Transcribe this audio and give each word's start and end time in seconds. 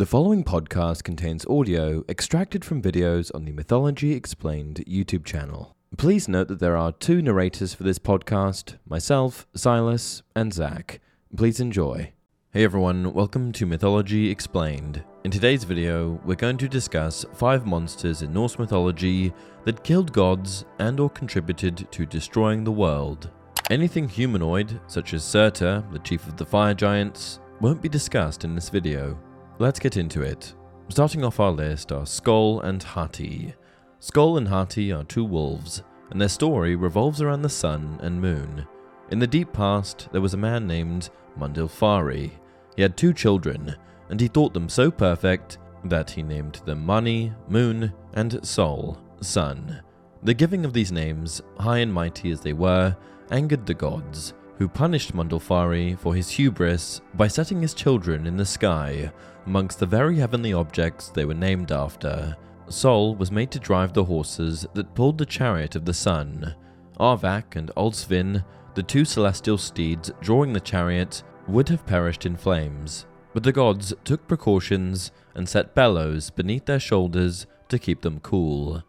The 0.00 0.06
following 0.06 0.44
podcast 0.44 1.04
contains 1.04 1.44
audio 1.44 2.04
extracted 2.08 2.64
from 2.64 2.80
videos 2.80 3.30
on 3.34 3.44
the 3.44 3.52
Mythology 3.52 4.14
Explained 4.14 4.82
YouTube 4.88 5.26
channel. 5.26 5.76
Please 5.98 6.26
note 6.26 6.48
that 6.48 6.58
there 6.58 6.74
are 6.74 6.92
two 6.92 7.20
narrators 7.20 7.74
for 7.74 7.82
this 7.82 7.98
podcast 7.98 8.78
myself, 8.88 9.46
Silas, 9.54 10.22
and 10.34 10.54
Zach. 10.54 11.02
Please 11.36 11.60
enjoy. 11.60 12.14
Hey 12.50 12.64
everyone, 12.64 13.12
welcome 13.12 13.52
to 13.52 13.66
Mythology 13.66 14.30
Explained. 14.30 15.04
In 15.24 15.30
today's 15.30 15.64
video, 15.64 16.18
we're 16.24 16.34
going 16.34 16.56
to 16.56 16.66
discuss 16.66 17.26
five 17.34 17.66
monsters 17.66 18.22
in 18.22 18.32
Norse 18.32 18.58
mythology 18.58 19.34
that 19.66 19.84
killed 19.84 20.14
gods 20.14 20.64
and 20.78 20.98
or 20.98 21.10
contributed 21.10 21.92
to 21.92 22.06
destroying 22.06 22.64
the 22.64 22.72
world. 22.72 23.28
Anything 23.68 24.08
humanoid, 24.08 24.80
such 24.86 25.12
as 25.12 25.22
Surtr, 25.22 25.92
the 25.92 25.98
chief 25.98 26.26
of 26.26 26.38
the 26.38 26.46
fire 26.46 26.72
giants, 26.72 27.40
won't 27.60 27.82
be 27.82 27.88
discussed 27.90 28.44
in 28.44 28.54
this 28.54 28.70
video. 28.70 29.18
Let's 29.60 29.78
get 29.78 29.98
into 29.98 30.22
it. 30.22 30.54
Starting 30.88 31.22
off 31.22 31.38
our 31.38 31.50
list 31.50 31.92
are 31.92 32.06
Skoll 32.06 32.64
and 32.64 32.82
Hati. 32.82 33.52
Skoll 34.00 34.38
and 34.38 34.48
Hati 34.48 34.90
are 34.90 35.04
two 35.04 35.22
wolves, 35.22 35.82
and 36.10 36.18
their 36.18 36.30
story 36.30 36.76
revolves 36.76 37.20
around 37.20 37.42
the 37.42 37.50
sun 37.50 37.98
and 38.00 38.18
moon. 38.18 38.66
In 39.10 39.18
the 39.18 39.26
deep 39.26 39.52
past, 39.52 40.08
there 40.12 40.22
was 40.22 40.32
a 40.32 40.38
man 40.38 40.66
named 40.66 41.10
Mundilfari. 41.38 42.30
He 42.74 42.80
had 42.80 42.96
two 42.96 43.12
children, 43.12 43.76
and 44.08 44.18
he 44.18 44.28
thought 44.28 44.54
them 44.54 44.70
so 44.70 44.90
perfect 44.90 45.58
that 45.84 46.08
he 46.08 46.22
named 46.22 46.62
them 46.64 46.86
Mani, 46.86 47.30
Moon, 47.46 47.92
and 48.14 48.42
Sol, 48.42 48.98
Sun. 49.20 49.82
The 50.22 50.32
giving 50.32 50.64
of 50.64 50.72
these 50.72 50.90
names, 50.90 51.42
high 51.58 51.80
and 51.80 51.92
mighty 51.92 52.30
as 52.30 52.40
they 52.40 52.54
were, 52.54 52.96
angered 53.30 53.66
the 53.66 53.74
gods, 53.74 54.32
who 54.56 54.68
punished 54.68 55.14
Mundilfari 55.14 55.98
for 55.98 56.14
his 56.14 56.30
hubris 56.30 57.02
by 57.12 57.28
setting 57.28 57.60
his 57.60 57.74
children 57.74 58.26
in 58.26 58.38
the 58.38 58.46
sky 58.46 59.12
amongst 59.46 59.78
the 59.78 59.86
very 59.86 60.16
heavenly 60.16 60.52
objects 60.52 61.08
they 61.08 61.24
were 61.24 61.34
named 61.34 61.72
after. 61.72 62.36
Sol 62.68 63.16
was 63.16 63.32
made 63.32 63.50
to 63.50 63.58
drive 63.58 63.92
the 63.92 64.04
horses 64.04 64.66
that 64.74 64.94
pulled 64.94 65.18
the 65.18 65.26
chariot 65.26 65.74
of 65.74 65.84
the 65.84 65.94
sun. 65.94 66.54
Arvak 66.98 67.56
and 67.56 67.70
Alsvinn, 67.76 68.44
the 68.74 68.82
two 68.82 69.04
celestial 69.04 69.58
steeds 69.58 70.10
drawing 70.20 70.52
the 70.52 70.60
chariot, 70.60 71.22
would 71.48 71.68
have 71.68 71.86
perished 71.86 72.26
in 72.26 72.36
flames, 72.36 73.06
but 73.32 73.42
the 73.42 73.52
gods 73.52 73.92
took 74.04 74.28
precautions 74.28 75.10
and 75.34 75.48
set 75.48 75.74
bellows 75.74 76.30
beneath 76.30 76.66
their 76.66 76.78
shoulders 76.78 77.46
to 77.68 77.78
keep 77.78 78.02
them 78.02 78.20
cool. 78.20 78.84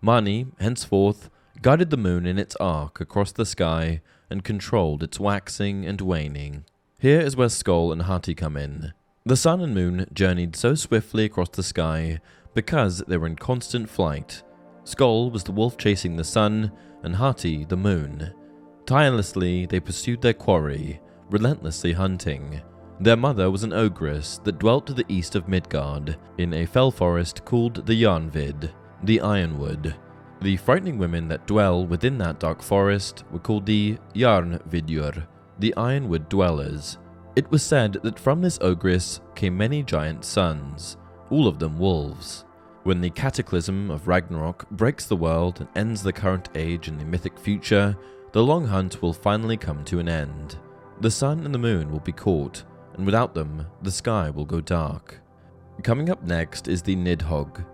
Mani, 0.00 0.46
henceforth, 0.60 1.28
guided 1.62 1.90
the 1.90 1.96
moon 1.96 2.26
in 2.26 2.38
its 2.38 2.56
arc 2.56 3.00
across 3.00 3.32
the 3.32 3.46
sky 3.46 4.00
and 4.30 4.44
controlled 4.44 5.02
its 5.02 5.20
waxing 5.20 5.84
and 5.84 6.00
waning. 6.00 6.64
Here 6.98 7.20
is 7.20 7.36
where 7.36 7.48
Skoll 7.48 7.92
and 7.92 8.02
Hati 8.02 8.34
come 8.34 8.56
in. 8.56 8.92
The 9.26 9.36
sun 9.36 9.60
and 9.60 9.74
moon 9.74 10.06
journeyed 10.12 10.54
so 10.54 10.76
swiftly 10.76 11.24
across 11.24 11.48
the 11.48 11.64
sky 11.64 12.20
because 12.54 12.98
they 13.08 13.16
were 13.16 13.26
in 13.26 13.34
constant 13.34 13.90
flight. 13.90 14.44
Skoll 14.84 15.32
was 15.32 15.42
the 15.42 15.50
wolf 15.50 15.76
chasing 15.76 16.14
the 16.14 16.22
sun, 16.22 16.70
and 17.02 17.16
Hati 17.16 17.64
the 17.64 17.76
moon. 17.76 18.32
Tirelessly, 18.86 19.66
they 19.66 19.80
pursued 19.80 20.22
their 20.22 20.32
quarry, 20.32 21.00
relentlessly 21.28 21.92
hunting. 21.92 22.62
Their 23.00 23.16
mother 23.16 23.50
was 23.50 23.64
an 23.64 23.72
ogress 23.72 24.38
that 24.44 24.60
dwelt 24.60 24.86
to 24.86 24.94
the 24.94 25.04
east 25.08 25.34
of 25.34 25.48
Midgard, 25.48 26.16
in 26.38 26.54
a 26.54 26.64
fell 26.64 26.92
forest 26.92 27.44
called 27.44 27.84
the 27.84 28.00
Jarnvid, 28.00 28.70
the 29.02 29.20
Ironwood. 29.20 29.96
The 30.40 30.56
frightening 30.58 30.98
women 30.98 31.26
that 31.28 31.48
dwell 31.48 31.84
within 31.84 32.16
that 32.18 32.38
dark 32.38 32.62
forest 32.62 33.24
were 33.32 33.40
called 33.40 33.66
the 33.66 33.98
Jarnvidjur, 34.14 35.26
the 35.58 35.74
Ironwood 35.74 36.28
dwellers. 36.28 36.98
It 37.36 37.50
was 37.50 37.62
said 37.62 37.98
that 38.02 38.18
from 38.18 38.40
this 38.40 38.58
ogress 38.62 39.20
came 39.34 39.56
many 39.56 39.82
giant 39.82 40.24
sons, 40.24 40.96
all 41.30 41.46
of 41.46 41.58
them 41.58 41.78
wolves. 41.78 42.44
When 42.84 43.00
the 43.00 43.10
cataclysm 43.10 43.90
of 43.90 44.08
Ragnarok 44.08 44.68
breaks 44.70 45.06
the 45.06 45.16
world 45.16 45.60
and 45.60 45.68
ends 45.76 46.02
the 46.02 46.12
current 46.12 46.48
age 46.54 46.88
and 46.88 46.98
the 46.98 47.04
mythic 47.04 47.38
future, 47.38 47.96
the 48.32 48.42
long 48.42 48.66
hunt 48.66 49.02
will 49.02 49.12
finally 49.12 49.56
come 49.56 49.84
to 49.84 49.98
an 49.98 50.08
end. 50.08 50.58
The 51.00 51.10
sun 51.10 51.44
and 51.44 51.54
the 51.54 51.58
moon 51.58 51.90
will 51.90 52.00
be 52.00 52.12
caught, 52.12 52.64
and 52.94 53.04
without 53.04 53.34
them, 53.34 53.66
the 53.82 53.90
sky 53.90 54.30
will 54.30 54.46
go 54.46 54.60
dark. 54.60 55.20
Coming 55.82 56.08
up 56.08 56.22
next 56.22 56.68
is 56.68 56.80
the 56.80 56.96
Nidhogg, 56.96 57.64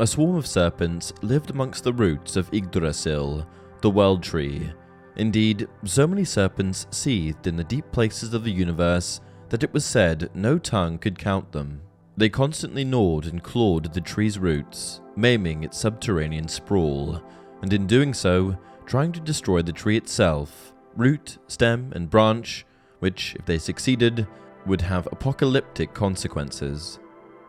a 0.00 0.06
swarm 0.06 0.34
of 0.34 0.46
serpents 0.46 1.12
lived 1.22 1.50
amongst 1.50 1.84
the 1.84 1.92
roots 1.92 2.34
of 2.34 2.52
Yggdrasil, 2.52 3.46
the 3.80 3.90
world 3.90 4.24
tree. 4.24 4.72
Indeed, 5.16 5.68
so 5.84 6.06
many 6.06 6.24
serpents 6.24 6.86
seethed 6.90 7.46
in 7.46 7.56
the 7.56 7.64
deep 7.64 7.90
places 7.92 8.34
of 8.34 8.44
the 8.44 8.50
universe 8.50 9.20
that 9.48 9.62
it 9.62 9.72
was 9.72 9.84
said 9.84 10.30
no 10.34 10.58
tongue 10.58 10.98
could 10.98 11.18
count 11.18 11.52
them. 11.52 11.80
They 12.16 12.28
constantly 12.28 12.84
gnawed 12.84 13.26
and 13.26 13.42
clawed 13.42 13.86
at 13.86 13.92
the 13.92 14.00
tree's 14.00 14.38
roots, 14.38 15.00
maiming 15.16 15.62
its 15.64 15.78
subterranean 15.78 16.48
sprawl, 16.48 17.22
and 17.62 17.72
in 17.72 17.86
doing 17.86 18.14
so, 18.14 18.56
trying 18.86 19.12
to 19.12 19.20
destroy 19.20 19.62
the 19.62 19.72
tree 19.72 19.96
itself, 19.96 20.72
root, 20.96 21.38
stem, 21.48 21.92
and 21.94 22.10
branch, 22.10 22.64
which, 23.00 23.34
if 23.38 23.44
they 23.46 23.58
succeeded, 23.58 24.26
would 24.66 24.80
have 24.80 25.08
apocalyptic 25.12 25.92
consequences. 25.94 26.98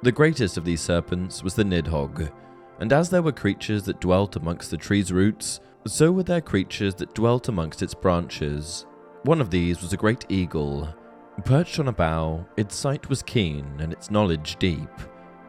The 0.03 0.11
greatest 0.11 0.57
of 0.57 0.65
these 0.65 0.81
serpents 0.81 1.43
was 1.43 1.55
the 1.55 1.63
Nidhogg, 1.63 2.31
and 2.79 2.91
as 2.91 3.09
there 3.09 3.21
were 3.21 3.31
creatures 3.31 3.83
that 3.83 4.01
dwelt 4.01 4.35
amongst 4.35 4.71
the 4.71 4.77
tree's 4.77 5.11
roots, 5.11 5.59
so 5.87 6.11
were 6.11 6.23
there 6.23 6.41
creatures 6.41 6.95
that 6.95 7.13
dwelt 7.13 7.47
amongst 7.47 7.81
its 7.81 7.93
branches. 7.93 8.85
One 9.23 9.41
of 9.41 9.49
these 9.49 9.81
was 9.81 9.93
a 9.93 9.97
great 9.97 10.25
eagle. 10.29 10.93
Perched 11.43 11.79
on 11.79 11.87
a 11.87 11.91
bough, 11.91 12.45
its 12.57 12.75
sight 12.75 13.09
was 13.09 13.21
keen 13.23 13.65
and 13.79 13.91
its 13.91 14.09
knowledge 14.09 14.57
deep. 14.57 14.89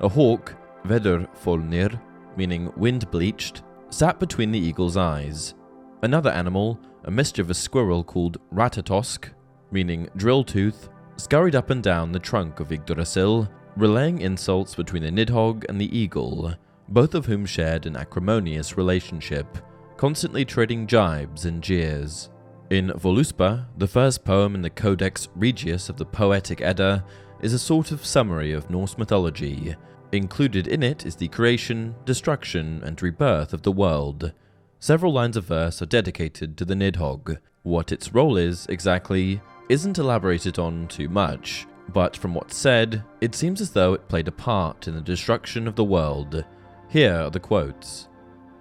A 0.00 0.08
hawk, 0.08 0.54
Vedurfolnir, 0.84 2.00
meaning 2.36 2.72
wind 2.76 3.10
bleached, 3.10 3.62
sat 3.90 4.18
between 4.20 4.50
the 4.50 4.58
eagle's 4.58 4.96
eyes. 4.96 5.54
Another 6.02 6.30
animal, 6.30 6.78
a 7.04 7.10
mischievous 7.10 7.58
squirrel 7.58 8.04
called 8.04 8.38
Ratatosk, 8.52 9.30
meaning 9.70 10.08
drill 10.16 10.44
tooth, 10.44 10.88
scurried 11.16 11.54
up 11.54 11.70
and 11.70 11.82
down 11.82 12.12
the 12.12 12.18
trunk 12.18 12.60
of 12.60 12.72
Yggdrasil 12.72 13.48
relaying 13.76 14.20
insults 14.20 14.74
between 14.74 15.02
the 15.02 15.10
Nidhogg 15.10 15.64
and 15.68 15.80
the 15.80 15.96
Eagle, 15.96 16.54
both 16.88 17.14
of 17.14 17.26
whom 17.26 17.44
shared 17.44 17.86
an 17.86 17.96
acrimonious 17.96 18.76
relationship, 18.76 19.58
constantly 19.96 20.44
trading 20.44 20.86
jibes 20.86 21.44
and 21.44 21.62
jeers. 21.62 22.30
In 22.70 22.88
Voluspa, 22.90 23.66
the 23.76 23.86
first 23.86 24.24
poem 24.24 24.54
in 24.54 24.62
the 24.62 24.70
Codex 24.70 25.28
Regius 25.34 25.88
of 25.88 25.96
the 25.96 26.04
Poetic 26.04 26.60
Edda, 26.60 27.04
is 27.40 27.52
a 27.52 27.58
sort 27.58 27.92
of 27.92 28.04
summary 28.04 28.52
of 28.52 28.70
Norse 28.70 28.98
mythology. 28.98 29.76
Included 30.12 30.66
in 30.68 30.82
it 30.82 31.04
is 31.04 31.16
the 31.16 31.28
creation, 31.28 31.94
destruction, 32.04 32.82
and 32.84 33.00
rebirth 33.00 33.52
of 33.52 33.62
the 33.62 33.72
world. 33.72 34.32
Several 34.78 35.12
lines 35.12 35.36
of 35.36 35.44
verse 35.44 35.80
are 35.82 35.86
dedicated 35.86 36.56
to 36.56 36.64
the 36.64 36.74
Nidhogg. 36.74 37.38
What 37.62 37.92
its 37.92 38.14
role 38.14 38.36
is, 38.36 38.66
exactly, 38.68 39.40
isn't 39.68 39.98
elaborated 39.98 40.58
on 40.58 40.86
too 40.88 41.08
much, 41.08 41.66
but 41.92 42.16
from 42.16 42.34
what's 42.34 42.56
said, 42.56 43.02
it 43.20 43.34
seems 43.34 43.60
as 43.60 43.70
though 43.70 43.94
it 43.94 44.08
played 44.08 44.28
a 44.28 44.32
part 44.32 44.88
in 44.88 44.94
the 44.94 45.00
destruction 45.00 45.66
of 45.66 45.76
the 45.76 45.84
world. 45.84 46.44
Here 46.88 47.14
are 47.14 47.30
the 47.30 47.40
quotes. 47.40 48.08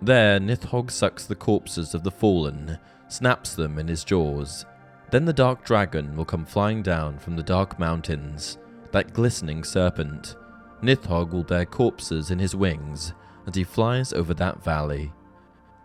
There, 0.02 0.40
Nidhogg 0.40 0.92
sucks 0.92 1.26
the 1.26 1.36
corpses 1.36 1.94
of 1.94 2.04
the 2.04 2.12
fallen, 2.12 2.78
snaps 3.08 3.56
them 3.56 3.80
in 3.80 3.88
his 3.88 4.04
jaws. 4.04 4.66
Then 5.12 5.26
the 5.26 5.34
dark 5.34 5.64
dragon 5.64 6.16
will 6.16 6.26
come 6.26 6.46
flying 6.46 6.82
down 6.82 7.20
from 7.20 7.36
the 7.36 7.44
dark 7.44 7.80
mountains, 7.80 8.58
that 8.92 9.14
glistening 9.14 9.64
serpent. 9.64 10.36
Nidhogg 10.82 11.32
will 11.32 11.44
bear 11.44 11.66
corpses 11.66 12.32
in 12.32 12.40
his 12.40 12.56
wings, 12.56 13.14
and 13.46 13.56
he 13.56 13.64
flies 13.64 14.12
over 14.12 14.34
that 14.34 14.64
valley. 14.64 15.12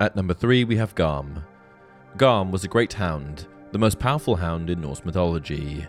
At 0.00 0.16
number 0.16 0.34
3 0.34 0.64
we 0.64 0.76
have 0.76 0.94
Garm. 0.94 1.44
Garm 2.16 2.50
was 2.50 2.64
a 2.64 2.68
great 2.68 2.94
hound, 2.94 3.46
the 3.72 3.78
most 3.78 3.98
powerful 3.98 4.36
hound 4.36 4.70
in 4.70 4.80
Norse 4.80 5.04
mythology. 5.04 5.86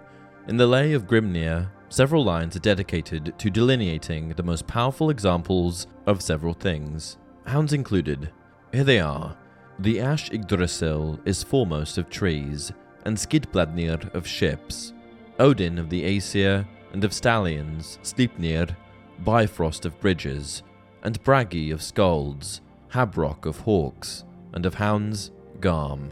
In 0.48 0.58
the 0.58 0.68
Lay 0.68 0.94
of 0.94 1.08
Grimnir, 1.08 1.70
several 1.92 2.24
lines 2.24 2.56
are 2.56 2.60
dedicated 2.60 3.34
to 3.38 3.50
delineating 3.50 4.30
the 4.30 4.44
most 4.44 4.66
powerful 4.66 5.10
examples 5.10 5.88
of 6.08 6.22
several 6.22 6.54
things, 6.54 7.18
hounds 7.46 7.74
included. 7.74 8.32
Here 8.72 8.86
they 8.86 9.00
are. 9.00 9.36
The 9.80 10.00
Ash 10.00 10.32
Yggdrasil 10.32 11.20
is 11.26 11.44
foremost 11.44 11.98
of 11.98 12.10
trees, 12.10 12.72
and 13.06 13.18
Skidbladnir 13.18 14.14
of 14.16 14.26
ships, 14.26 14.94
Odin 15.38 15.78
of 15.78 15.90
the 15.90 16.06
Aesir 16.06 16.66
and 16.94 17.04
of 17.04 17.14
stallions, 17.14 18.00
Sleipnir, 18.04 18.76
Bifrost 19.20 19.86
of 19.86 20.00
bridges, 20.00 20.64
and 21.04 21.22
Bragi 21.24 21.72
of 21.72 21.80
skalds, 21.82 22.62
Habrok 22.94 23.46
of 23.46 23.60
hawks, 23.60 24.24
and 24.54 24.66
of 24.66 24.76
hounds, 24.76 25.32
Garm. 25.60 26.12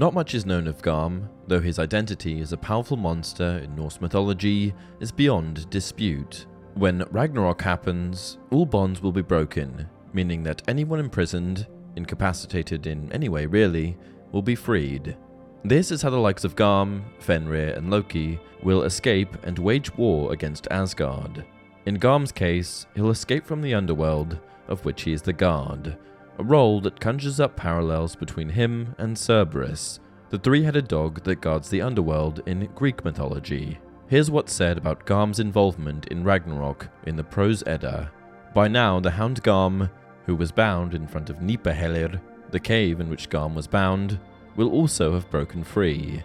Not 0.00 0.14
much 0.14 0.34
is 0.34 0.46
known 0.46 0.66
of 0.66 0.80
Garm, 0.80 1.28
though 1.46 1.60
his 1.60 1.78
identity 1.78 2.40
as 2.40 2.54
a 2.54 2.56
powerful 2.56 2.96
monster 2.96 3.60
in 3.62 3.76
Norse 3.76 4.00
mythology 4.00 4.72
is 4.98 5.12
beyond 5.12 5.68
dispute. 5.68 6.46
When 6.72 7.04
Ragnarok 7.10 7.60
happens, 7.60 8.38
all 8.50 8.64
bonds 8.64 9.02
will 9.02 9.12
be 9.12 9.20
broken, 9.20 9.86
meaning 10.14 10.42
that 10.44 10.62
anyone 10.66 11.00
imprisoned, 11.00 11.66
incapacitated 11.96 12.86
in 12.86 13.12
any 13.12 13.28
way 13.28 13.44
really, 13.44 13.98
will 14.32 14.40
be 14.40 14.54
freed. 14.54 15.18
This 15.66 15.90
is 15.90 16.00
how 16.00 16.08
the 16.08 16.16
likes 16.16 16.44
of 16.44 16.56
Garm, 16.56 17.04
Fenrir, 17.18 17.74
and 17.74 17.90
Loki 17.90 18.40
will 18.62 18.84
escape 18.84 19.36
and 19.42 19.58
wage 19.58 19.94
war 19.98 20.32
against 20.32 20.66
Asgard. 20.70 21.44
In 21.84 21.96
Garm's 21.96 22.32
case, 22.32 22.86
he'll 22.94 23.10
escape 23.10 23.44
from 23.44 23.60
the 23.60 23.74
underworld, 23.74 24.38
of 24.66 24.82
which 24.86 25.02
he 25.02 25.12
is 25.12 25.20
the 25.20 25.34
guard, 25.34 25.98
a 26.40 26.42
role 26.42 26.80
that 26.80 26.98
conjures 26.98 27.38
up 27.38 27.54
parallels 27.54 28.16
between 28.16 28.48
him 28.48 28.94
and 28.96 29.18
Cerberus, 29.18 30.00
the 30.30 30.38
three 30.38 30.62
headed 30.62 30.88
dog 30.88 31.22
that 31.24 31.42
guards 31.42 31.68
the 31.68 31.82
underworld 31.82 32.40
in 32.46 32.64
Greek 32.74 33.04
mythology. 33.04 33.78
Here's 34.08 34.30
what's 34.30 34.54
said 34.54 34.78
about 34.78 35.04
Garm's 35.04 35.38
involvement 35.38 36.06
in 36.06 36.24
Ragnarok 36.24 36.88
in 37.06 37.14
the 37.14 37.22
Prose 37.22 37.62
Edda. 37.66 38.10
By 38.54 38.68
now, 38.68 39.00
the 39.00 39.10
hound 39.10 39.42
Garm, 39.42 39.90
who 40.24 40.34
was 40.34 40.50
bound 40.50 40.94
in 40.94 41.06
front 41.06 41.28
of 41.28 41.40
Gnipahellir, 41.40 42.18
the 42.50 42.58
cave 42.58 43.00
in 43.00 43.10
which 43.10 43.28
Garm 43.28 43.54
was 43.54 43.66
bound, 43.66 44.18
will 44.56 44.70
also 44.70 45.12
have 45.12 45.30
broken 45.30 45.62
free. 45.62 46.22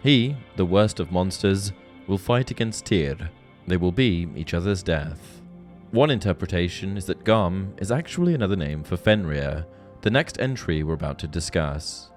He, 0.00 0.36
the 0.54 0.64
worst 0.64 1.00
of 1.00 1.10
monsters, 1.10 1.72
will 2.06 2.18
fight 2.18 2.52
against 2.52 2.84
Tyr. 2.86 3.16
They 3.66 3.76
will 3.76 3.90
be 3.90 4.28
each 4.36 4.54
other's 4.54 4.84
death. 4.84 5.42
One 5.96 6.10
interpretation 6.10 6.98
is 6.98 7.06
that 7.06 7.24
Garm 7.24 7.72
is 7.78 7.90
actually 7.90 8.34
another 8.34 8.54
name 8.54 8.84
for 8.84 8.98
Fenrir, 8.98 9.64
the 10.02 10.10
next 10.10 10.38
entry 10.38 10.82
we're 10.82 10.92
about 10.92 11.18
to 11.20 11.26
discuss. 11.26 12.10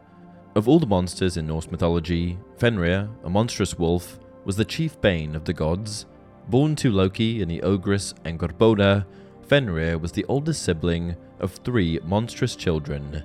Of 0.53 0.67
all 0.67 0.79
the 0.79 0.85
monsters 0.85 1.37
in 1.37 1.47
Norse 1.47 1.71
mythology, 1.71 2.37
Fenrir, 2.57 3.07
a 3.23 3.29
monstrous 3.29 3.79
wolf, 3.79 4.19
was 4.43 4.57
the 4.57 4.65
chief 4.65 4.99
bane 4.99 5.33
of 5.33 5.45
the 5.45 5.53
gods. 5.53 6.07
Born 6.49 6.75
to 6.75 6.91
Loki 6.91 7.41
and 7.41 7.49
the 7.49 7.61
ogress 7.61 8.13
Angerboda, 8.25 9.05
Fenrir 9.47 9.97
was 9.97 10.11
the 10.11 10.25
oldest 10.25 10.63
sibling 10.63 11.15
of 11.39 11.53
three 11.53 12.01
monstrous 12.03 12.57
children. 12.57 13.23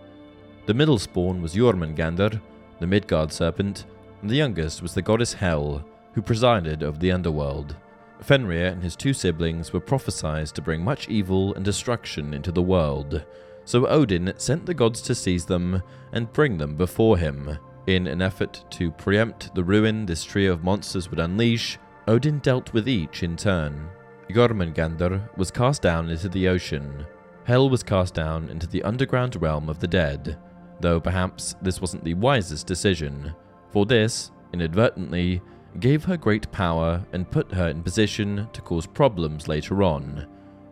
The 0.67 0.75
middle 0.75 1.01
spawn 1.01 1.43
was 1.43 1.57
Jormungandr, 1.57 2.41
the 2.79 2.87
Midgard 2.87 3.33
serpent, 3.33 3.87
and 4.23 4.31
the 4.31 4.37
youngest 4.37 4.83
was 4.83 4.95
the 4.95 5.03
goddess 5.03 5.33
Hel, 5.33 5.85
who 6.13 6.23
presided 6.23 6.85
over 6.85 7.01
the 7.01 7.11
underworld. 7.11 7.75
Fenrir 8.21 8.67
and 8.67 8.83
his 8.83 8.97
two 8.97 9.13
siblings 9.13 9.73
were 9.73 9.81
prophesied 9.81 10.47
to 10.49 10.63
bring 10.63 10.83
much 10.83 11.09
evil 11.09 11.55
and 11.55 11.65
destruction 11.65 12.33
into 12.33 12.53
the 12.53 12.63
world, 12.63 13.25
so 13.65 13.87
Odin 13.87 14.33
sent 14.37 14.67
the 14.67 14.75
gods 14.75 15.03
to 15.03 15.15
seize 15.15 15.47
them 15.47 15.83
and 16.13 16.33
bring 16.33 16.59
them 16.59 16.77
before 16.77 17.19
him. 17.19 17.59
In 17.87 18.07
an 18.07 18.23
effort 18.23 18.65
to 18.71 18.91
preempt 18.91 19.55
the 19.55 19.65
ruin 19.65 20.07
this 20.07 20.25
trio 20.25 20.53
of 20.53 20.65
monsters 20.65 21.11
would 21.11 21.21
unleash, 21.21 21.79
Odin 22.09 22.39
dealt 22.39 22.73
with 22.73 22.89
each 22.89 23.23
in 23.23 23.37
turn. 23.37 23.89
Jormungandr 24.31 25.37
was 25.37 25.51
cast 25.51 25.83
down 25.83 26.09
into 26.09 26.29
the 26.29 26.49
ocean. 26.49 27.05
Hel 27.45 27.69
was 27.69 27.83
cast 27.83 28.15
down 28.15 28.49
into 28.49 28.67
the 28.67 28.83
underground 28.85 29.41
realm 29.41 29.69
of 29.69 29.79
the 29.79 29.87
dead, 29.87 30.39
though 30.81 30.99
perhaps 31.01 31.55
this 31.61 31.81
wasn't 31.81 32.05
the 32.05 32.15
wisest 32.15 32.67
decision, 32.67 33.35
for 33.71 33.85
this, 33.85 34.31
inadvertently, 34.53 35.43
gave 35.81 36.05
her 36.05 36.17
great 36.17 36.51
power 36.53 37.05
and 37.13 37.31
put 37.31 37.53
her 37.53 37.69
in 37.69 37.83
position 37.83 38.49
to 38.53 38.61
cause 38.61 38.87
problems 38.87 39.49
later 39.49 39.83
on. 39.83 40.27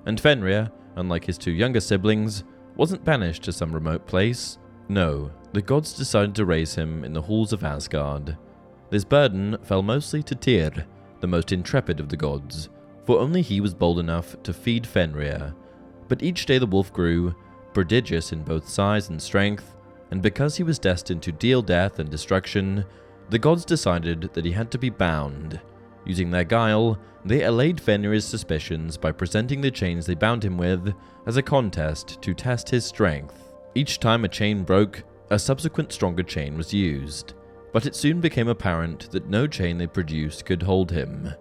And 0.06 0.20
Fenrir, 0.20 0.70
unlike 0.96 1.24
his 1.24 1.38
two 1.38 1.52
younger 1.52 1.80
siblings, 1.80 2.44
wasn't 2.76 3.04
banished 3.04 3.42
to 3.44 3.52
some 3.52 3.72
remote 3.72 4.06
place. 4.06 4.58
No, 4.88 5.30
the 5.52 5.62
gods 5.62 5.92
decided 5.92 6.34
to 6.36 6.44
raise 6.44 6.74
him 6.74 7.04
in 7.04 7.12
the 7.12 7.22
halls 7.22 7.52
of 7.52 7.64
Asgard. 7.64 8.36
This 8.90 9.04
burden 9.04 9.56
fell 9.62 9.82
mostly 9.82 10.22
to 10.24 10.34
Tyr, 10.34 10.86
the 11.20 11.26
most 11.26 11.52
intrepid 11.52 12.00
of 12.00 12.08
the 12.08 12.16
gods, 12.16 12.68
for 13.04 13.18
only 13.18 13.42
he 13.42 13.60
was 13.60 13.74
bold 13.74 13.98
enough 13.98 14.40
to 14.42 14.52
feed 14.52 14.86
Fenrir. 14.86 15.54
But 16.08 16.22
each 16.22 16.46
day 16.46 16.58
the 16.58 16.66
wolf 16.66 16.92
grew, 16.92 17.34
prodigious 17.72 18.32
in 18.32 18.42
both 18.42 18.68
size 18.68 19.08
and 19.08 19.20
strength, 19.20 19.76
and 20.10 20.20
because 20.20 20.56
he 20.56 20.62
was 20.62 20.78
destined 20.78 21.22
to 21.22 21.32
deal 21.32 21.62
death 21.62 21.98
and 21.98 22.10
destruction, 22.10 22.84
the 23.30 23.38
gods 23.38 23.64
decided 23.64 24.30
that 24.32 24.44
he 24.44 24.52
had 24.52 24.70
to 24.70 24.78
be 24.78 24.90
bound. 24.90 25.60
Using 26.04 26.30
their 26.30 26.44
guile, 26.44 26.98
they 27.24 27.44
allayed 27.44 27.80
Fenrir's 27.80 28.24
suspicions 28.24 28.96
by 28.96 29.12
presenting 29.12 29.60
the 29.60 29.70
chains 29.70 30.06
they 30.06 30.14
bound 30.14 30.44
him 30.44 30.58
with 30.58 30.92
as 31.26 31.36
a 31.36 31.42
contest 31.42 32.20
to 32.22 32.34
test 32.34 32.68
his 32.68 32.84
strength. 32.84 33.52
Each 33.74 34.00
time 34.00 34.24
a 34.24 34.28
chain 34.28 34.64
broke, 34.64 35.04
a 35.30 35.38
subsequent 35.38 35.92
stronger 35.92 36.22
chain 36.22 36.56
was 36.56 36.74
used, 36.74 37.34
but 37.72 37.86
it 37.86 37.94
soon 37.94 38.20
became 38.20 38.48
apparent 38.48 39.10
that 39.12 39.28
no 39.28 39.46
chain 39.46 39.78
they 39.78 39.86
produced 39.86 40.44
could 40.44 40.62
hold 40.62 40.90
him. 40.90 41.32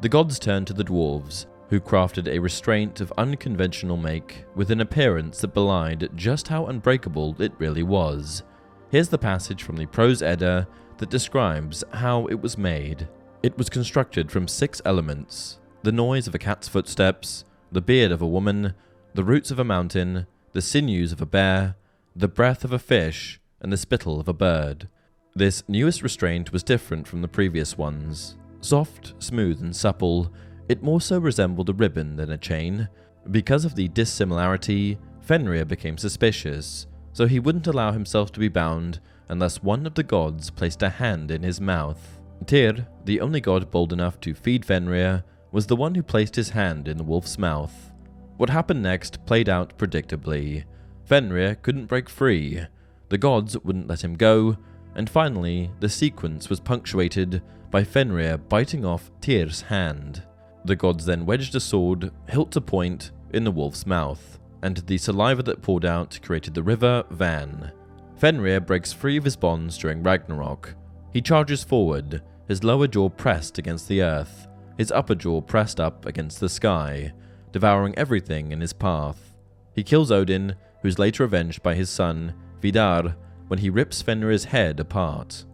The 0.00 0.08
gods 0.08 0.38
turned 0.38 0.66
to 0.68 0.72
the 0.72 0.84
dwarves, 0.84 1.46
who 1.68 1.80
crafted 1.80 2.28
a 2.28 2.38
restraint 2.38 3.00
of 3.00 3.12
unconventional 3.18 3.96
make 3.96 4.44
with 4.54 4.70
an 4.70 4.80
appearance 4.80 5.40
that 5.40 5.54
belied 5.54 6.08
just 6.14 6.48
how 6.48 6.66
unbreakable 6.66 7.36
it 7.40 7.52
really 7.58 7.82
was. 7.82 8.42
Here's 8.90 9.10
the 9.10 9.18
passage 9.18 9.62
from 9.62 9.76
the 9.76 9.84
Prose 9.84 10.22
Edda 10.22 10.66
that 10.96 11.10
describes 11.10 11.84
how 11.92 12.24
it 12.26 12.40
was 12.40 12.56
made. 12.56 13.06
It 13.42 13.58
was 13.58 13.68
constructed 13.68 14.30
from 14.30 14.48
six 14.48 14.80
elements 14.84 15.58
the 15.82 15.92
noise 15.92 16.26
of 16.26 16.34
a 16.34 16.38
cat's 16.38 16.68
footsteps, 16.68 17.44
the 17.70 17.80
beard 17.80 18.10
of 18.10 18.20
a 18.20 18.26
woman, 18.26 18.74
the 19.14 19.22
roots 19.22 19.50
of 19.50 19.58
a 19.58 19.64
mountain, 19.64 20.26
the 20.52 20.62
sinews 20.62 21.12
of 21.12 21.20
a 21.20 21.26
bear, 21.26 21.76
the 22.16 22.28
breath 22.28 22.64
of 22.64 22.72
a 22.72 22.78
fish, 22.78 23.40
and 23.60 23.72
the 23.72 23.76
spittle 23.76 24.18
of 24.18 24.26
a 24.26 24.32
bird. 24.32 24.88
This 25.34 25.62
newest 25.68 26.02
restraint 26.02 26.52
was 26.52 26.62
different 26.62 27.06
from 27.06 27.22
the 27.22 27.28
previous 27.28 27.78
ones. 27.78 28.36
Soft, 28.60 29.14
smooth, 29.18 29.60
and 29.60 29.76
supple, 29.76 30.32
it 30.68 30.82
more 30.82 31.00
so 31.00 31.18
resembled 31.18 31.68
a 31.68 31.74
ribbon 31.74 32.16
than 32.16 32.30
a 32.30 32.38
chain. 32.38 32.88
Because 33.30 33.64
of 33.64 33.74
the 33.74 33.88
dissimilarity, 33.88 34.98
Fenrir 35.20 35.64
became 35.64 35.96
suspicious, 35.96 36.86
so 37.18 37.26
he 37.26 37.40
wouldn't 37.40 37.66
allow 37.66 37.90
himself 37.90 38.30
to 38.30 38.38
be 38.38 38.46
bound 38.46 39.00
unless 39.28 39.60
one 39.60 39.84
of 39.86 39.94
the 39.94 40.04
gods 40.04 40.50
placed 40.50 40.84
a 40.84 40.88
hand 40.88 41.32
in 41.32 41.42
his 41.42 41.60
mouth. 41.60 42.20
Tyr, 42.46 42.86
the 43.06 43.20
only 43.20 43.40
god 43.40 43.72
bold 43.72 43.92
enough 43.92 44.20
to 44.20 44.32
feed 44.32 44.64
Fenrir, 44.64 45.24
was 45.50 45.66
the 45.66 45.74
one 45.74 45.96
who 45.96 46.02
placed 46.04 46.36
his 46.36 46.50
hand 46.50 46.86
in 46.86 46.96
the 46.96 47.02
wolf's 47.02 47.36
mouth. 47.36 47.90
What 48.36 48.50
happened 48.50 48.84
next 48.84 49.26
played 49.26 49.48
out 49.48 49.76
predictably. 49.76 50.62
Fenrir 51.06 51.56
couldn't 51.56 51.86
break 51.86 52.08
free, 52.08 52.60
the 53.08 53.18
gods 53.18 53.58
wouldn't 53.64 53.88
let 53.88 54.04
him 54.04 54.14
go, 54.14 54.56
and 54.94 55.10
finally, 55.10 55.72
the 55.80 55.88
sequence 55.88 56.48
was 56.48 56.60
punctuated 56.60 57.42
by 57.72 57.82
Fenrir 57.82 58.38
biting 58.38 58.84
off 58.84 59.10
Tyr's 59.20 59.62
hand. 59.62 60.22
The 60.64 60.76
gods 60.76 61.04
then 61.04 61.26
wedged 61.26 61.56
a 61.56 61.60
sword, 61.60 62.12
hilt 62.28 62.52
to 62.52 62.60
point, 62.60 63.10
in 63.32 63.42
the 63.42 63.50
wolf's 63.50 63.86
mouth, 63.86 64.37
and 64.62 64.78
the 64.78 64.98
saliva 64.98 65.42
that 65.42 65.62
poured 65.62 65.84
out 65.84 66.18
created 66.22 66.54
the 66.54 66.62
river 66.62 67.04
Van. 67.10 67.72
Fenrir 68.16 68.60
breaks 68.60 68.92
free 68.92 69.16
of 69.16 69.24
his 69.24 69.36
bonds 69.36 69.78
during 69.78 70.02
Ragnarok, 70.02 70.74
he 71.12 71.22
charges 71.22 71.64
forward, 71.64 72.22
his 72.46 72.64
lower 72.64 72.86
jaw 72.86 73.08
pressed 73.08 73.58
against 73.58 73.88
the 73.88 74.02
earth, 74.02 74.46
his 74.76 74.92
upper 74.92 75.14
jaw 75.14 75.40
pressed 75.40 75.80
up 75.80 76.06
against 76.06 76.40
the 76.40 76.48
sky, 76.48 77.12
devouring 77.52 77.96
everything 77.96 78.52
in 78.52 78.60
his 78.60 78.72
path. 78.72 79.34
He 79.74 79.82
kills 79.82 80.10
Odin, 80.10 80.54
who 80.82 80.88
is 80.88 80.98
later 80.98 81.24
avenged 81.24 81.62
by 81.62 81.74
his 81.74 81.90
son, 81.90 82.34
Vidar, 82.60 83.16
when 83.48 83.58
he 83.58 83.70
rips 83.70 84.02
Fenrir's 84.02 84.44
head 84.44 84.80
apart. 84.80 85.44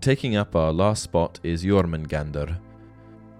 Taking 0.00 0.36
up 0.36 0.54
our 0.54 0.72
last 0.72 1.02
spot 1.02 1.40
is 1.42 1.64
Jormungandr. 1.64 2.58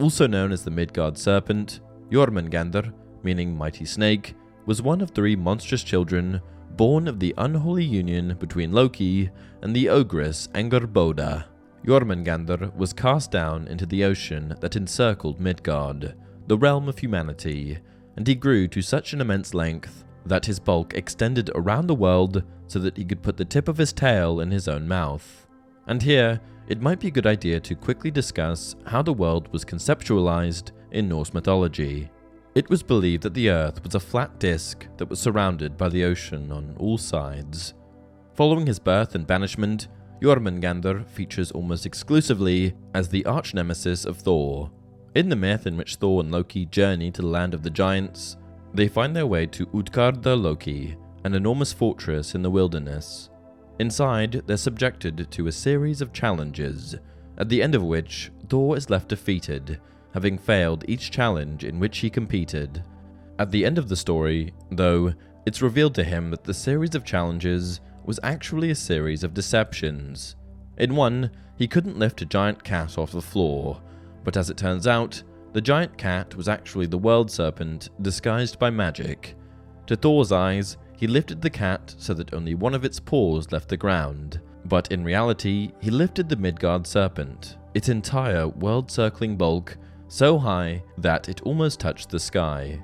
Also 0.01 0.27
known 0.27 0.51
as 0.51 0.65
the 0.65 0.71
Midgard 0.71 1.17
Serpent, 1.17 1.81
Jormungandr, 2.11 2.93
meaning 3.23 3.57
mighty 3.57 3.85
snake, 3.85 4.35
was 4.67 4.83
one 4.83 5.01
of 5.01 5.11
three 5.11 5.37
monstrous 5.37 5.83
children 5.83 6.41
born 6.77 7.07
of 7.07 7.21
the 7.21 7.35
unholy 7.39 7.85
union 7.85 8.37
between 8.39 8.73
Loki 8.73 9.31
and 9.63 9.75
the 9.75 9.89
ogress 9.89 10.49
Angerboda. 10.55 11.45
Jormungandr 11.87 12.75
was 12.75 12.93
cast 12.93 13.31
down 13.31 13.69
into 13.69 13.87
the 13.87 14.05
ocean 14.05 14.55
that 14.61 14.77
encircled 14.77 15.39
Midgard, 15.39 16.15
the 16.47 16.59
realm 16.59 16.89
of 16.89 16.99
humanity, 16.99 17.79
and 18.17 18.27
he 18.27 18.35
grew 18.35 18.67
to 18.69 18.83
such 18.83 19.13
an 19.13 19.21
immense 19.21 19.55
length 19.55 20.05
that 20.27 20.47
his 20.47 20.59
bulk 20.59 20.95
extended 20.95 21.51
around 21.55 21.87
the 21.87 21.95
world 21.95 22.43
so 22.67 22.79
that 22.79 22.97
he 22.97 23.05
could 23.05 23.23
put 23.23 23.37
the 23.37 23.45
tip 23.45 23.69
of 23.69 23.77
his 23.77 23.93
tail 23.93 24.41
in 24.41 24.51
his 24.51 24.69
own 24.69 24.89
mouth. 24.89 25.47
And 25.87 26.03
here, 26.03 26.41
it 26.67 26.81
might 26.81 26.99
be 26.99 27.09
a 27.09 27.11
good 27.11 27.27
idea 27.27 27.61
to 27.61 27.75
quickly 27.75 28.11
discuss 28.11 28.75
how 28.87 29.03
the 29.03 29.13
world 29.13 29.53
was 29.53 29.65
conceptualized 29.65 30.71
in 30.93 31.09
Norse 31.09 31.35
mythology. 31.35 32.11
It 32.55 32.71
was 32.71 32.85
believed 32.85 33.25
that 33.25 33.35
the 33.35 33.51
Earth 33.51 33.83
was 33.83 33.97
a 33.97 34.01
flat 34.01 34.39
disk 34.39 34.87
that 34.99 35.11
was 35.11 35.19
surrounded 35.19 35.77
by 35.77 35.89
the 35.89 36.05
ocean 36.05 36.53
on 36.53 36.77
all 36.79 36.99
sides. 36.99 37.75
Following 38.35 38.67
his 38.67 38.79
birth 38.79 39.17
and 39.17 39.27
banishment, 39.27 39.89
Jormungandr 40.23 41.05
features 41.05 41.51
almost 41.51 41.85
exclusively 41.85 42.75
as 42.95 43.09
the 43.09 43.27
arch 43.27 43.55
nemesis 43.55 44.05
of 44.05 44.19
Thor. 44.19 44.71
In 45.17 45.29
the 45.29 45.37
myth 45.37 45.67
in 45.67 45.77
which 45.77 45.97
Thor 45.97 46.21
and 46.23 46.31
Loki 46.31 46.67
journey 46.67 47.11
to 47.11 47.23
the 47.23 47.29
land 47.29 47.55
of 47.55 47.65
the 47.65 47.71
giants, 47.71 48.37
they 48.73 48.87
find 48.87 49.17
their 49.17 49.27
way 49.27 49.47
to 49.47 49.67
Utgardr 49.67 50.41
Loki, 50.41 50.97
an 51.25 51.35
enormous 51.35 51.73
fortress 51.73 52.37
in 52.37 52.43
the 52.43 52.51
wilderness. 52.51 53.31
Inside, 53.81 54.43
they're 54.47 54.57
subjected 54.57 55.27
to 55.29 55.49
a 55.49 55.53
series 55.53 56.01
of 56.01 56.13
challenges, 56.13 56.95
at 57.37 57.49
the 57.49 57.65
end 57.65 57.75
of 57.75 57.83
which 57.83 58.31
Thor 58.49 58.77
is 58.77 58.91
left 58.91 59.09
defeated 59.09 59.81
having 60.15 60.39
failed 60.39 60.85
each 60.87 61.11
challenge 61.11 61.65
in 61.65 61.81
which 61.81 61.99
he 61.99 62.09
competed. 62.09 62.83
At 63.41 63.51
the 63.51 63.67
end 63.67 63.79
of 63.79 63.89
the 63.89 63.97
story, 63.97 64.55
though, 64.71 65.13
it's 65.45 65.61
revealed 65.61 65.95
to 65.97 66.05
him 66.05 66.31
that 66.31 66.45
the 66.45 66.55
series 66.55 66.95
of 66.95 67.05
challenges 67.05 67.81
was 68.05 68.21
actually 68.23 68.71
a 68.71 68.77
series 68.77 69.25
of 69.25 69.35
deceptions. 69.35 70.37
In 70.79 70.95
one, 70.95 71.33
he 71.57 71.67
couldn't 71.67 71.99
lift 71.99 72.23
a 72.23 72.27
giant 72.27 72.63
cat 72.63 72.97
off 72.97 73.11
the 73.11 73.21
floor, 73.21 73.81
but 74.23 74.37
as 74.37 74.51
it 74.51 74.57
turns 74.57 74.87
out, 74.87 75.21
the 75.53 75.61
giant 75.61 75.99
cat 75.99 76.35
was 76.37 76.49
actually 76.49 76.87
the 76.87 76.97
world 76.97 77.29
serpent 77.31 77.91
disguised 78.01 78.59
by 78.59 78.71
magic. 78.71 79.35
To 79.87 79.97
Thor's 79.97 80.31
eyes, 80.31 80.77
he 80.97 81.09
lifted 81.09 81.43
the 81.43 81.51
cat 81.51 81.95
so 81.99 82.15
that 82.15 82.33
only 82.33 82.55
one 82.55 82.75
of 82.75 82.85
its 82.85 83.01
paws 83.01 83.51
left 83.51 83.69
the 83.69 83.77
ground, 83.77 84.41
but 84.65 84.93
in 84.93 85.03
reality, 85.03 85.73
he 85.81 85.91
lifted 85.91 86.29
the 86.29 86.37
Midgard 86.37 86.87
serpent, 86.87 87.57
its 87.75 87.89
entire 87.89 88.47
world 88.47 88.91
circling 88.91 89.37
bulk, 89.37 89.77
so 90.15 90.39
high 90.39 90.81
that 90.97 91.29
it 91.29 91.43
almost 91.43 91.81
touched 91.81 92.09
the 92.09 92.21
sky. 92.21 92.81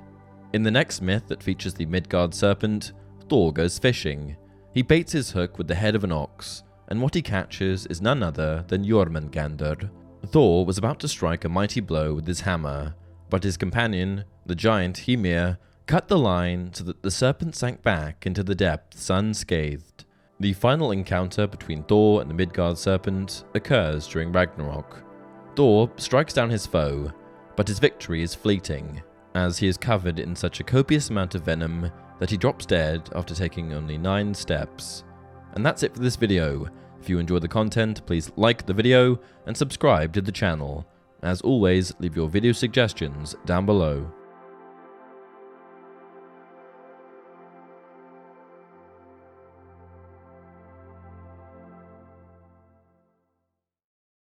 In 0.51 0.63
the 0.63 0.71
next 0.71 1.01
myth 1.01 1.23
that 1.27 1.41
features 1.41 1.73
the 1.73 1.85
Midgard 1.85 2.33
serpent, 2.33 2.91
Thor 3.29 3.53
goes 3.53 3.79
fishing. 3.79 4.35
He 4.73 4.81
baits 4.81 5.13
his 5.13 5.31
hook 5.31 5.57
with 5.57 5.69
the 5.69 5.75
head 5.75 5.95
of 5.95 6.03
an 6.03 6.11
ox, 6.11 6.63
and 6.89 7.01
what 7.01 7.15
he 7.15 7.21
catches 7.21 7.85
is 7.85 8.01
none 8.01 8.21
other 8.21 8.65
than 8.67 8.83
Jormungandr. 8.83 9.89
Thor 10.27 10.65
was 10.65 10.77
about 10.77 10.99
to 10.99 11.07
strike 11.07 11.45
a 11.45 11.49
mighty 11.49 11.79
blow 11.79 12.13
with 12.13 12.27
his 12.27 12.41
hammer, 12.41 12.95
but 13.29 13.45
his 13.45 13.55
companion, 13.55 14.25
the 14.45 14.53
giant 14.53 14.97
Hymir, 14.97 15.57
cut 15.85 16.09
the 16.09 16.19
line 16.19 16.73
so 16.73 16.83
that 16.83 17.01
the 17.01 17.09
serpent 17.09 17.55
sank 17.55 17.81
back 17.81 18.25
into 18.25 18.43
the 18.43 18.55
depths 18.55 19.09
unscathed. 19.09 20.03
The 20.41 20.51
final 20.51 20.91
encounter 20.91 21.47
between 21.47 21.83
Thor 21.85 22.19
and 22.19 22.29
the 22.29 22.35
Midgard 22.35 22.77
serpent 22.77 23.45
occurs 23.55 24.05
during 24.05 24.33
Ragnarok. 24.33 25.01
Thor 25.55 25.89
strikes 25.95 26.33
down 26.33 26.49
his 26.49 26.65
foe, 26.65 27.11
but 27.61 27.67
his 27.67 27.77
victory 27.77 28.23
is 28.23 28.33
fleeting, 28.33 29.03
as 29.35 29.59
he 29.59 29.67
is 29.67 29.77
covered 29.77 30.17
in 30.17 30.35
such 30.35 30.59
a 30.59 30.63
copious 30.63 31.11
amount 31.11 31.35
of 31.35 31.45
venom 31.45 31.91
that 32.17 32.31
he 32.31 32.35
drops 32.35 32.65
dead 32.65 33.07
after 33.13 33.35
taking 33.35 33.71
only 33.71 33.99
9 33.99 34.33
steps. 34.33 35.03
And 35.53 35.63
that's 35.63 35.83
it 35.83 35.93
for 35.93 35.99
this 35.99 36.15
video. 36.15 36.67
If 36.99 37.07
you 37.07 37.19
enjoyed 37.19 37.43
the 37.43 37.47
content, 37.47 38.03
please 38.07 38.31
like 38.35 38.65
the 38.65 38.73
video 38.73 39.19
and 39.45 39.55
subscribe 39.55 40.11
to 40.13 40.21
the 40.21 40.31
channel. 40.31 40.87
As 41.21 41.41
always, 41.41 41.93
leave 41.99 42.15
your 42.15 42.29
video 42.29 42.51
suggestions 42.51 43.35
down 43.45 43.67
below. 43.67 44.11